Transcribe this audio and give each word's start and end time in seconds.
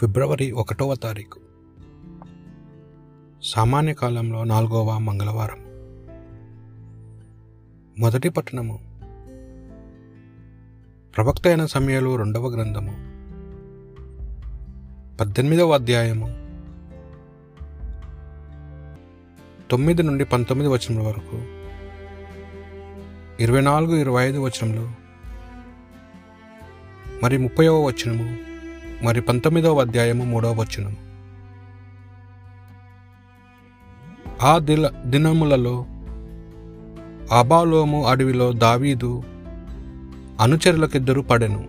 ఫిబ్రవరి 0.00 0.52
ఒకటవ 0.52 0.94
తారీఖు. 0.94 1.40
సామాన్య 3.42 3.94
కాలంలో 3.94 4.44
నాలుగవ 4.44 4.98
మంగళవారం. 4.98 5.66
మొదటి 7.98 8.28
పట్టణము. 8.28 8.78
ప్రవక్త 11.16 11.46
అయిన 11.46 11.66
సమయాలు 11.66 12.16
రెండవ 12.16 12.48
గ్రంథము. 12.48 12.92
పద్దెనిమిదవ 15.16 15.74
అధ్యాయము. 15.74 16.26
తొమ్మిది 19.70 20.02
నుండి 20.02 20.24
పంతొమ్మిది 20.24 20.72
వచనముల 20.72 21.06
వరకు. 21.06 21.44
ఇరవై 23.42 23.60
నాలుగు 23.60 23.96
ఇరవై 23.96 24.28
ఐదు 24.28 24.38
వచనములు. 24.38 24.90
మరి 27.22 27.38
ముప్పైవ 27.38 27.86
వచనము. 27.86 28.55
మరి 29.02 29.20
పంతొమ్మిదవ 29.20 29.80
అధ్యాయము 29.80 30.24
మూడవ 30.24 30.60
వచనం. 30.60 30.96
ఆ 34.42 34.58
దిల 34.58 34.90
దినములలో 35.06 35.86
అబాలోము 37.32 38.06
అడవిలో 38.06 38.52
దావీదు 38.52 39.22
అనుచరులకిద్దరు 40.40 41.20
పడెను. 41.20 41.64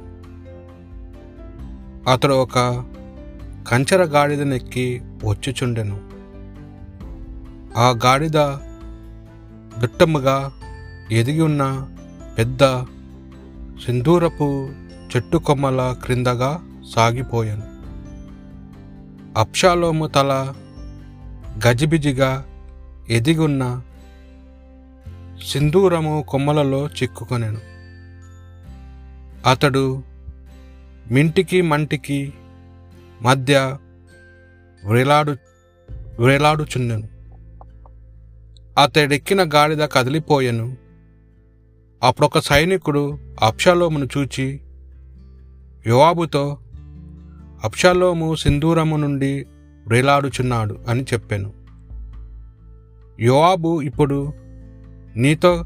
అతడు 2.11 2.33
ఒక 2.33 2.83
కంచర 3.71 4.03
గాడిదనెక్కి 4.03 5.01
వచ్చుచుండెను. 5.25 6.01
ఆ 7.77 7.89
గాడిద 8.05 8.37
దుట్టముగా 9.79 10.51
ఎదిగి 11.11 11.41
ఉన్న 11.41 11.87
పెద్ద 12.37 12.63
సింధూరపు 13.85 14.69
చెట్టు 15.15 15.37
కొమ్మల 15.37 15.95
క్రిందగా 16.03 16.63
సాగిపోయాను. 16.95 17.77
అప్షాలోము 19.39 20.07
తల 20.07 20.53
గజిబిజిగా 21.67 22.45
ఎదిగున్న 23.09 23.81
సింధూరము 25.51 26.25
కొమ్మలలో 26.29 26.87
చిక్కుకొనెను. 26.87 27.61
అతడు 29.49 30.03
మింటికి 31.11 31.61
మంటికి 31.61 32.33
మధ్య 33.21 33.77
వేలాడు 34.85 35.35
వేలాడుచుండెను 36.19 37.07
అతడెక్కిన 38.81 39.49
గాడిద 39.53 39.85
కదిలిపోయెను. 39.85 40.77
అప్పుడొక 42.03 42.39
సైనికుడు 42.39 43.19
అప్షాలోమును 43.43 44.07
చూచి 44.17 44.61
యువాబుతో 45.87 46.57
అప్షాలోము 47.63 48.35
సింధూరము 48.35 48.97
నుండి 48.97 49.45
వేలాడుచున్నాడు 49.87 50.79
అని 50.87 51.03
చెప్పాను. 51.03 51.53
యోవాబు 53.19 53.81
ఇప్పుడు 53.81 54.33
నీతో 55.15 55.65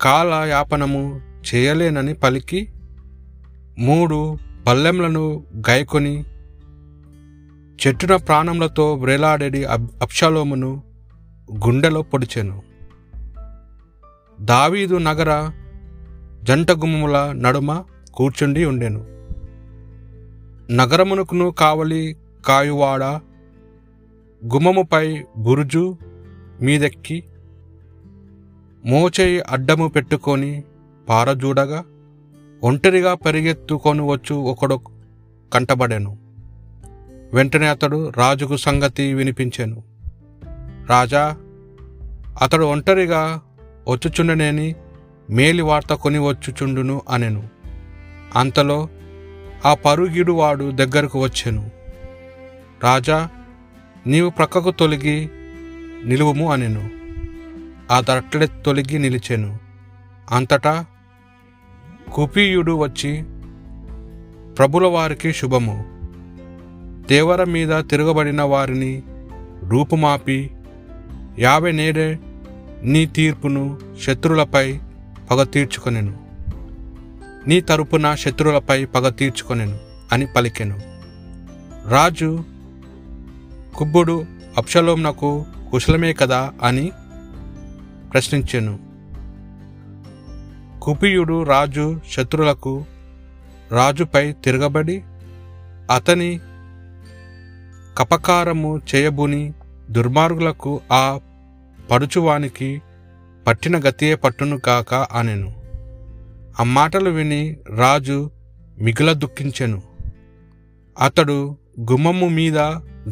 కాలయాపనము 0.00 1.20
చేయలేనని 1.46 2.14
పలికి 2.14 2.68
మూడు 3.78 4.38
పల్లెంలను 4.66 5.44
గాయకొని 5.70 6.24
చెట్టున 7.86 8.16
ప్రాణములతో 8.16 8.94
వ్రేలాడేడి 8.94 9.64
అప్షాలోమును 9.64 10.82
గుండెలో 11.66 12.02
పొడిచాను. 12.02 12.62
దావీదు 14.40 14.96
నగర 14.96 15.50
జంటగుమ్ముల 16.42 17.32
నడుమ 17.36 17.84
కూర్చుండి 18.14 18.64
ఉండెను. 18.64 19.15
నగరమునకును 20.70 21.50
కావలి 21.50 22.16
కాయువాడ 22.46 23.02
గుమముపై 24.46 25.24
బురుజు 25.36 25.98
మీదెక్కి 26.60 27.24
మోచేయి 28.84 29.40
అడ్డము 29.40 29.88
పెట్టుకొని 29.88 30.64
పారజూడగా 31.08 31.84
ఒంటరిగా 32.62 33.14
పరిగెత్తుకొని 33.14 34.02
వచ్చు 34.02 34.34
ఒకడు 34.34 34.80
కంటబడెను. 35.52 36.18
వెంటనే 37.32 37.68
అతడు 37.68 38.12
రాజుకు 38.16 38.56
సంగతి 38.56 39.14
వినిపించెను. 39.14 39.82
రాజా 40.88 41.36
అతడు 42.42 42.64
ఒంటరిగా 42.64 43.40
వచ్చుచుండనేని 43.88 44.74
మేలి 45.30 45.62
వార్త 45.62 45.94
కొని 45.94 46.18
వచ్చుచుండును 46.18 47.02
అనెను. 47.10 47.48
అంతలో 48.36 48.88
ఆ 49.66 49.74
పరుగిడువాడు 49.74 50.70
దగ్గరకు 50.70 51.20
వచ్చెను. 51.20 51.70
రాజా 52.84 53.28
నీవు 54.06 54.30
ప్రక్కకు 54.30 54.70
తొలగి 54.70 55.28
నిలువుము 56.04 56.52
అనెను. 56.52 56.90
ఆ 57.90 58.00
తట్టె 58.00 58.46
తొలగి 58.46 58.98
నిలిచెను. 58.98 59.58
అంతటా 60.30 60.86
కుపీయుడు 62.12 62.72
వచ్చి 62.72 63.24
ప్రభుల 64.54 64.86
వారికి 64.86 65.32
శుభము. 65.32 65.84
దేవర 67.08 67.44
మీద 67.44 67.84
తిరగబడిన 67.84 68.42
వారిని 68.42 69.02
రూపుమాపి 69.68 70.50
యాభై 71.38 71.72
నేడే 71.72 72.18
నీ 72.82 73.06
తీర్పును 73.06 73.78
శత్రులపై 74.02 74.78
పగ 75.30 75.42
తీర్చుకొనెను. 75.42 76.25
నీ 77.46 77.60
తరపున 77.60 78.14
శత్రువులపై 78.14 78.84
పగ 78.84 79.08
తీర్చుకొనెను 79.08 79.78
అని 80.12 80.26
పలికెను. 80.26 80.80
రాజు 81.88 82.44
కుబ్బుడు 83.76 84.26
అప్షలోంనకు 84.58 85.46
కుశలమే 85.70 86.12
కదా? 86.12 86.52
అని 86.62 86.92
ప్రశ్నించెను. 88.12 88.78
కుపియుడు 90.80 91.42
రాజు 91.42 92.00
శత్రులకు 92.12 92.84
రాజుపై 93.72 94.32
తిరగబడి 94.32 95.04
అతని 95.90 96.40
కపకారము 97.98 98.80
చేయబుని 98.94 99.52
దుర్మార్గులకు 99.90 100.80
ఆ 100.92 101.20
పడుచువానికి 101.90 102.82
పట్టిన 103.46 103.78
గతియే 103.78 104.14
పట్టును 104.14 104.58
కాక 104.58 104.94
అనెను. 104.94 105.65
ఆ 106.60 106.64
మాటలు 106.64 107.10
విని 107.10 107.56
రాజు 107.76 108.30
మిగుల 108.78 109.12
దుఃఖించెను. 109.12 109.82
అతడు 111.00 111.56
గుమ్మము 111.80 112.28
మీద 112.28 112.58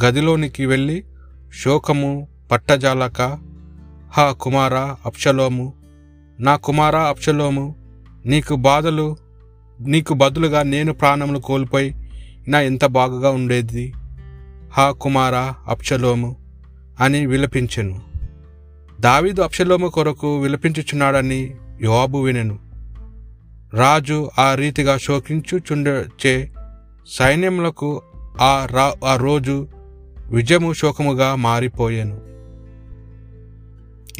గదిలోనికి 0.04 0.66
వెళ్ళి 0.66 1.04
శోకము 1.64 2.28
పట్టజాలక 2.50 3.20
హా 4.12 4.32
కుమార 4.32 4.74
అప్షలోము 4.74 5.72
నా 6.40 6.56
కుమార 6.56 6.96
అప్షలోము 6.96 7.74
నీకు 8.26 8.54
బాధలు 8.54 9.16
నీకు 9.80 10.14
బదులుగా 10.14 10.62
నేను 10.62 10.92
ప్రాణములు 10.92 11.38
కోల్పోయి 11.38 12.10
నా 12.48 12.60
ఎంత 12.60 12.84
బాగుగా 12.84 13.30
ఉండేది? 13.30 13.92
హా 14.72 14.90
కుమార 14.90 15.34
అప్షలోము 15.68 16.36
అని 17.00 17.26
విలపించెను. 17.26 18.00
దావీదు 19.00 19.42
అప్షలోము 19.42 19.88
కొరకు 19.88 20.38
విలపించుచున్నాడని 20.38 21.54
యోబు 21.82 22.18
వినెను. 22.18 22.63
రాజు 23.74 24.30
ఆ 24.38 24.54
రీతిగా 24.54 24.96
శోకించుచుండచే 24.96 26.52
సైన్యములకు 27.06 28.02
ఆ 28.40 28.66
రా 28.70 28.94
ఆ 29.04 29.16
రోజు 29.16 29.68
విజయము 30.30 30.72
శోకముగా 30.72 31.34
మారిపోయాను. 31.34 32.20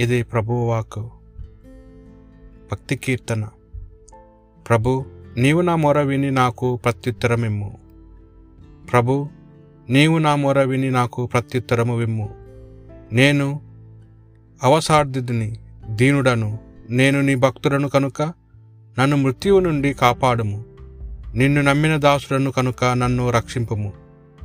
ఇది 0.02 0.22
ప్రభువాకు 0.22 1.10
భక్తి 2.72 2.96
కీర్తన 2.96 3.48
ప్రభు 4.68 5.04
నీవు 5.36 5.60
నా 5.60 5.76
మొర 5.76 6.02
విని 6.02 6.30
నాకు 6.30 6.76
ప్రత్యుత్తరమిమ్ము. 6.76 7.78
ప్రభు 8.92 9.28
నీవు 9.90 10.18
నా 10.18 10.36
మొర 10.36 10.62
విని 10.62 10.90
నాకు 10.90 11.26
ప్రత్యుత్తరము 11.26 11.96
విమ్ము 11.96 12.34
నేను 13.12 13.60
అవసార్థిని 14.62 15.56
దీనుడను 15.90 16.58
నేను 16.90 17.20
నీ 17.20 17.34
భక్తుడను 17.34 17.88
కనుక 17.88 18.43
నన్ను 18.98 19.16
మృత్యువు 19.16 19.60
నుండి 19.60 19.92
కాపాడుము. 19.92 20.64
నిన్ను 21.34 21.62
నమ్మిన 21.62 21.96
దాసులను 21.96 22.50
కనుక 22.50 22.84
నన్ను 22.84 23.30
రక్షింపుము. 23.30 23.92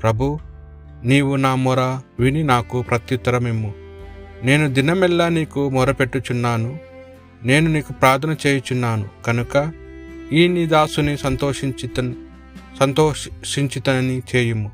ప్రభు 0.04 0.40
నీవు 1.04 1.36
నా 1.36 1.56
మొర 1.56 1.80
విని 2.20 2.44
నాకు 2.44 2.82
ప్రత్యుత్తరమిమ్ము. 2.82 3.74
నేను 4.44 4.74
దినమెల్లా 4.74 5.30
నీకు 5.30 5.70
మొరపెట్టుచున్నాను 5.70 6.80
నేను 7.44 7.72
నీకు 7.72 7.94
ప్రార్థన 7.94 8.36
చేయుచున్నాను. 8.48 9.10
కనుక 9.26 9.72
ఈ 10.34 10.48
నీ 10.48 10.66
దాసుని 10.66 11.18
సంతోషించిత 11.18 12.14
సంతోషించితనని 12.80 14.22
చేయుము. 14.36 14.72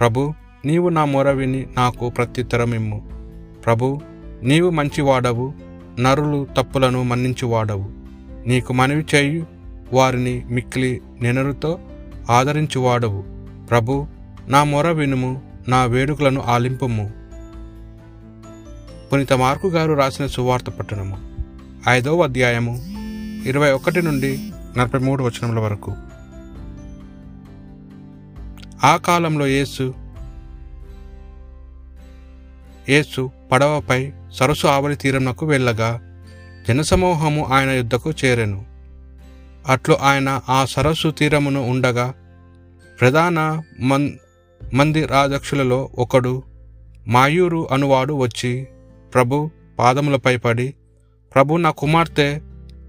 ప్రభు 0.00 0.32
నీవు 0.64 0.88
నా 0.88 1.04
మొర 1.04 1.30
విని 1.30 1.66
నాకు 1.76 2.10
ప్రత్యుత్తరమిమ్ము. 2.10 3.08
ప్రభు 3.66 4.00
నీవు 4.42 4.70
మంచివాడవు. 4.70 5.52
నరులు 6.00 6.46
తప్పులను 6.56 7.02
మన్నించువాడవు. 7.02 8.05
నీకు 8.46 8.72
మనవి 8.72 9.06
చేయు 9.14 9.46
వారిని 9.92 10.44
మిక్కిలి 10.50 11.00
నెనరుతో 11.20 11.78
ఆదరించువాడవు. 12.30 13.24
ప్రభు 13.70 14.06
నా 14.48 14.64
మొర 14.64 14.90
వినుము 14.90 15.42
నా 15.68 15.84
వేడుకలను 15.84 16.40
ఆలింపుము. 16.40 17.12
పునీత 19.12 19.32
మార్కు 19.32 19.66
గారు 19.66 19.92
రాసిన 19.92 20.26
సువార్త 20.26 20.70
పట్టణము. 20.70 21.18
ఐదవ 21.88 22.22
అధ్యాయము 22.22 22.82
ఇరవై 23.48 23.70
ఒకటి 23.70 24.02
నుండి 24.02 24.50
నలభై 24.76 24.98
మూడు 24.98 25.24
వచనముల 25.24 25.58
వరకు. 25.58 25.96
ఆ 28.84 28.96
కాలంలో 28.96 29.46
యేసు 29.46 29.94
యేసు 32.88 33.30
పడవపై 33.52 34.12
సరస్సు 34.32 34.66
ఆవలి 34.66 34.96
తీరంనకు 34.96 35.46
వెళ్ళగా 35.46 36.15
జనసమూహము 36.68 37.44
ఆయన 37.44 37.70
యుద్ధకు 37.70 38.10
చేరెను. 38.10 38.64
అట్లు 39.66 39.94
ఆయన 39.94 40.40
ఆ 40.48 40.64
సరస్సు 40.64 41.08
తీరమును 41.08 41.68
ఉండగా 41.68 42.14
ప్రధాన 43.00 43.62
మన్ 43.80 44.10
మంది 44.74 45.06
రాజక్షులలో 45.06 45.90
ఒకడు 45.98 46.42
మాయూరు 47.08 47.68
అనువాడు 47.72 48.14
వచ్చి 48.14 48.66
ప్రభు 49.14 49.50
పాదములపై 49.78 50.36
పడి 50.36 50.74
ప్రభు 51.34 51.56
నా 51.56 51.70
కుమార్తె 51.70 52.40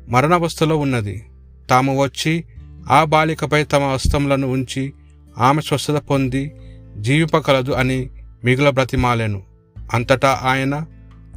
మరణవస్థలో 0.09 0.77
ఉన్నది. 0.77 1.25
తాము 1.69 2.01
వచ్చి 2.01 2.45
ఆ 2.91 3.03
బాలికపై 3.03 3.63
తమ 3.63 3.83
హస్తములను 3.93 4.47
ఉంచి 4.47 4.93
ఆమె 5.37 5.61
స్వస్థత 5.61 5.97
పొంది 5.97 6.55
జీవిపకలదు 6.97 7.71
అని 7.71 8.09
మిగుల 8.43 8.69
బ్రతిమాలెను. 8.69 9.43
అంతటా 9.93 10.39
ఆయన 10.43 10.85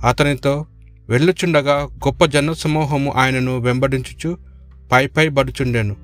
అతనితో 0.09 0.67
వెళ్ళుచుండగా 1.11 1.75
గొప్ప 1.75 2.25
జనసమూహము 2.25 3.12
ఆయనను 3.12 3.59
వెంబడించుచు 3.59 4.39
పైపై 4.93 5.29
బడుచుండెను. 5.29 5.97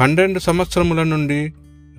పన్నెండు 0.00 0.38
సంవత్సరముల 0.38 1.02
నుండి 1.02 1.52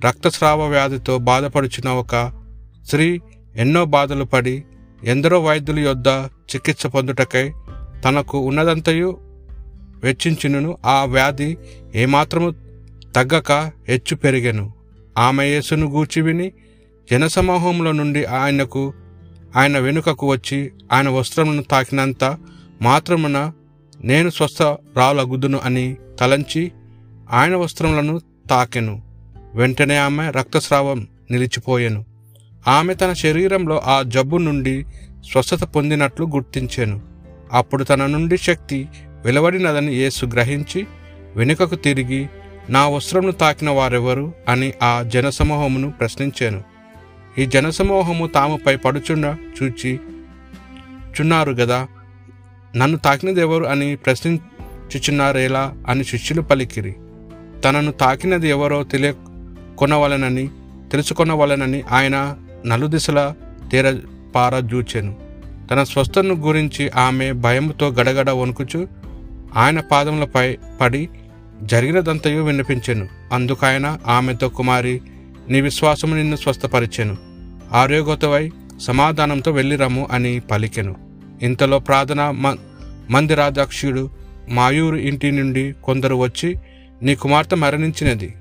రక్తస్రావ 0.06 0.68
వ్యాధితో 0.68 1.18
బాధపడుచున్న 1.18 1.90
ఒక 1.90 2.44
స్త్రీ 2.84 3.20
ఎన్నో 3.56 3.86
బాధలు 3.86 4.24
పడి 4.24 4.64
ఎందరో 5.04 5.44
వైద్యుల 5.44 5.80
యొద్ద 5.80 6.08
చికిత్స 6.56 6.88
పొందుటకై 6.88 7.54
తనకు 8.06 8.38
ఉన్నదంతయు 8.38 9.18
వెచ్చించినను. 10.04 10.78
ఆ 10.86 11.06
వ్యాధి 11.06 11.58
ఏమాత్రము 11.96 12.52
తగ్గక 13.16 13.52
హెచ్చు 13.88 14.16
పెరిగెను. 14.16 14.74
ఆమె 15.18 15.46
యేసును 15.46 15.88
గూచి 15.88 16.22
విని 16.22 16.52
జనసమూహంలో 17.12 17.92
నుండి 17.92 18.26
ఆయనకు 18.26 18.94
ఆయన 19.56 19.80
వెనుకకు 19.80 20.28
వచ్చి 20.28 20.72
ఆయన 20.92 21.10
వస్త్రమును 21.10 21.64
తాకినంత 21.64 22.38
మాత్రమున 22.82 23.52
నేను 24.04 24.30
స్వస్థ 24.30 24.62
రాలగుదును 24.98 25.60
అని 25.64 25.96
తలంచి 26.20 26.72
ఆయన 27.32 27.56
వస్త్రములను 27.56 28.22
తాకెను. 28.50 29.04
వెంటనే 29.56 29.98
ఆమె 29.98 30.32
రక్తస్రావం 30.32 31.08
నిలిచిపోయెను. 31.32 32.06
ఆమె 32.68 32.94
తన 32.94 33.14
శరీరంలో 33.14 33.80
ఆ 33.80 34.02
జబ్బు 34.02 34.38
నుండి 34.38 34.86
స్వస్థత 35.32 35.64
పొందినట్లు 35.64 36.26
గుర్తించాను. 36.26 37.02
అప్పుడు 37.54 37.84
తన 37.84 38.06
నుండి 38.06 38.38
శక్తి 38.38 38.88
వెలువడినదని 39.26 39.94
యేసు 39.96 40.26
గ్రహించి 40.26 40.88
వెనుకకు 41.36 41.76
తిరిగి 41.76 42.28
నా 42.70 42.88
వస్త్రమును 42.88 43.32
తాకిన 43.32 43.70
వారెవరు 43.70 44.34
అని 44.50 44.74
ఆ 44.84 45.04
జనసమూహమును 45.08 45.92
ప్రశ్నించాను. 45.92 46.75
ఈ 47.38 47.46
జనసమూహము 47.46 48.28
తాముపై 48.28 48.76
పడుచుండ 48.76 49.36
చూచి 49.64 50.00
చున్నారు 51.16 51.52
గదా. 51.52 51.88
నన్ను 52.76 52.98
తాకినది 52.98 53.40
ఎవరు 53.40 53.66
అని 53.66 53.96
ప్రశ్నించుచున్నారేలా 53.96 55.74
అని 55.88 56.04
శిష్యులు 56.04 56.42
పలికిరి. 56.42 56.96
తనను 57.64 57.92
తాకినది 57.92 58.50
ఎవరో 58.50 58.84
తెలియ 58.84 59.14
కొనవలనని 59.78 60.48
తెలుసుకొనవలనని 60.92 61.82
ఆయన 61.82 62.36
నలుదిశల 62.66 63.34
తీర 63.72 64.00
పారజూచెను 64.36 65.16
తన 65.72 65.84
స్వస్థను 65.84 66.34
గురించి 66.36 66.90
ఆమె 66.90 67.32
భయంతో 67.32 67.88
గడగడ 67.88 68.30
వణుకుచు 68.30 68.88
ఆయన 69.56 69.80
పాదములపై 69.80 70.58
పడి 70.82 71.10
జరిగినదంతయు 71.64 72.44
వినిపించెను. 72.44 73.08
అందుకైన 73.32 73.98
ఆమెతో 74.08 74.50
కుమారి 74.50 75.02
నీ 75.50 75.62
విశ్వాసము 75.62 76.16
నిన్ను 76.16 76.36
స్వస్థపరిచెను. 76.36 77.18
ఆరోగ్యతవై 77.72 78.52
సమాధానంతో 78.82 79.52
వెళ్ళిరము 79.52 80.08
అని 80.12 80.40
పలికెను. 80.40 80.96
ఇంతలో 81.42 81.80
ప్రార్థన 81.80 82.32
మందిరాధ్యక్షుడు 83.10 84.10
మాయూరు 84.50 84.96
ఇంటి 84.96 85.32
నుండి 85.32 85.74
కొందరు 85.84 86.16
వచ్చి 86.16 86.56
నీ 87.02 87.16
కుమార్తె 87.16 87.56
మరణించినది. 87.56 88.34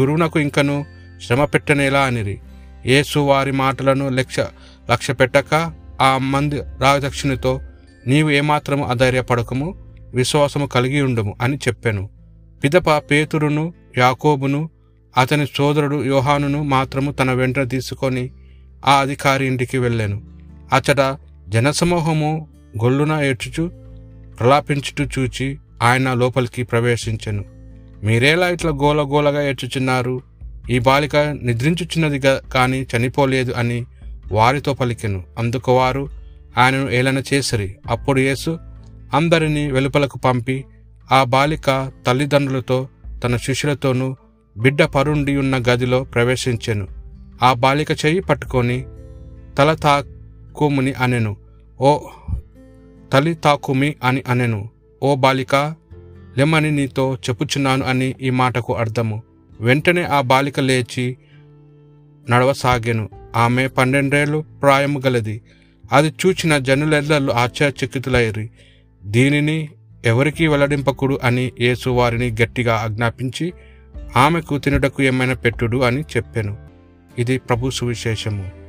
గురువునకు 0.00 0.40
ఇంకను 0.40 0.84
శ్రమ 1.26 1.44
పెట్టనేలా 1.44 2.00
అనిరి. 2.00 2.40
యేసు 2.86 3.18
వారి 3.18 3.52
మాటలను 3.52 4.08
లక్ష్య 4.08 4.46
లక్ష్య 4.92 5.12
పెట్టక 5.12 5.72
ఆ 6.00 6.18
మంది 6.18 6.60
రాజదక్షిణితో 6.80 7.60
నీవు 8.06 8.30
ఏమాత్రము 8.30 8.86
అధైర్యపడకము 8.86 9.74
విశ్వాసము 10.14 10.66
కలిగి 10.66 11.02
ఉండుము 11.02 11.36
అని 11.42 11.56
చెప్పాను. 11.56 12.10
పిదప 12.64 12.90
పేతురును 13.10 13.74
యాకోబును 13.98 14.70
అతని 15.16 15.46
సోదరుడు 15.56 16.04
యోహానును 16.04 16.62
మాత్రము 16.62 17.12
తన 17.12 17.32
వెంట 17.32 17.60
తీసుకొని 17.60 18.30
ఆ 18.86 19.00
అధికారి 19.00 19.46
ఇంటికి 19.46 19.78
వెళ్ళాను. 19.78 20.22
అచ్చట 20.72 21.18
జనసమూహము 21.48 22.48
గొల్లున 22.84 23.20
ఏడ్చుచు 23.22 23.70
ప్రలాపించుటూ 24.38 25.04
చూచి 25.04 25.58
ఆయన 25.82 26.14
లోపలికి 26.14 26.62
ప్రవేశించెను. 26.62 27.44
మీరేలా 28.02 28.48
ఇట్లా 28.48 28.70
గోలగోలగా 28.70 29.48
ఏడ్చుచున్నారు? 29.48 30.20
ఈ 30.70 30.78
బాలిక 30.78 31.16
నిద్రించుచున్నది 31.16 32.20
కానీ 32.52 32.86
చనిపోలేదు 32.96 33.52
అని 33.52 33.86
వారితో 34.32 34.74
పలికెను. 34.74 35.24
అందుకు 35.38 35.76
వారు 35.76 36.08
ఆయనను 36.58 36.90
ఏలన 36.90 37.22
చేసిరి. 37.32 37.76
అప్పుడు 37.90 38.20
యేసు 38.20 38.58
అందరినీ 39.14 39.70
వెలుపలకు 39.70 40.18
పంపి 40.18 40.64
ఆ 41.12 41.24
బాలిక 41.24 41.92
తల్లిదండ్రులతో 42.06 42.88
తన 43.24 43.36
శిష్యులతోనూ 43.36 44.16
బిడ్డ 44.56 44.82
పరుండి 44.82 45.36
ఉన్న 45.36 45.62
గదిలో 45.68 46.04
ప్రవేశించెను. 46.04 46.88
ఆ 47.42 47.52
బాలిక 47.52 47.90
చెయ్యి 47.90 48.20
పట్టుకొని 48.20 48.84
తల 49.58 49.74
తాకుముని 49.74 50.92
అనెను. 50.92 51.36
ఓ 51.80 52.00
తలి 53.12 53.34
తాకుమి 53.34 53.96
అని 54.04 54.22
అనెను. 54.28 54.68
ఓ 55.02 55.14
బాలిక 55.14 55.56
లెమ్మని 56.38 56.70
నీతో 56.70 57.14
చెప్పుచున్నాను 57.14 57.86
అని 57.86 58.14
ఈ 58.22 58.30
మాటకు 58.30 58.76
అర్థము. 58.76 59.22
వెంటనే 59.60 60.02
ఆ 60.02 60.20
బాలిక 60.20 60.60
లేచి 60.60 61.16
నడవసాగెను. 62.30 63.08
ఆమె 63.36 63.66
పన్నెండేళ్ళు 63.66 64.44
ప్రాయము 64.62 65.00
గలది. 65.06 65.42
అది 65.92 66.08
చూచిన 66.08 66.58
జనులెల్లరు 66.58 67.32
ఆశ్చర్యచకితులైరి. 67.32 68.50
దీనిని 69.04 69.68
ఎవరికీ 70.04 70.46
వెల్లడింపకుడు 70.46 71.20
అని 71.24 71.52
యేసు 71.60 71.90
వారిని 71.90 72.30
గట్టిగా 72.42 72.74
ఆజ్ఞాపించి 72.74 73.52
ఆమెకు 74.16 74.58
తినుటకు 74.58 75.02
ఏమైనా 75.02 75.34
పెట్టుడు 75.34 75.82
అని 75.82 76.00
చెప్పెను. 76.00 76.56
ఇది 77.18 77.38
ప్రభు 77.38 77.70
సువిశేషము. 77.70 78.61